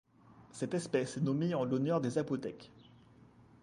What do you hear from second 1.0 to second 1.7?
est nommée en